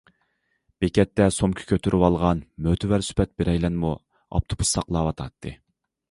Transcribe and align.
بېكەتتە 0.83 1.25
سومكا 1.33 1.65
كۆتۈرۈۋالغان 1.71 2.41
مۆتىۋەر 2.67 3.05
سۈپەت 3.09 3.33
بىرەيلەنمۇ 3.41 3.91
ئاپتوبۇس 4.39 4.73
ساقلاۋاتاتتى. 4.79 5.53